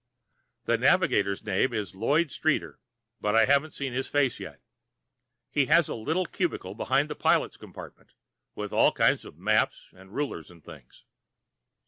[0.65, 2.79] The navigator's name is Lloyd Streeter,
[3.19, 4.59] but I haven't seen his face yet.
[5.51, 8.15] He has a little cubicle behind the pilot's compartment,
[8.55, 11.03] with all kinds of maps and rulers and things.